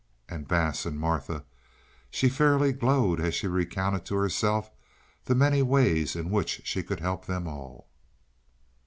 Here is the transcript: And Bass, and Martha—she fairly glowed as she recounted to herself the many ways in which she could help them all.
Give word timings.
And 0.27 0.47
Bass, 0.47 0.87
and 0.87 0.97
Martha—she 0.97 2.27
fairly 2.29 2.73
glowed 2.73 3.19
as 3.19 3.35
she 3.35 3.45
recounted 3.45 4.03
to 4.05 4.15
herself 4.15 4.71
the 5.25 5.35
many 5.35 5.61
ways 5.61 6.15
in 6.15 6.31
which 6.31 6.63
she 6.65 6.81
could 6.81 7.01
help 7.01 7.27
them 7.27 7.47
all. 7.47 7.87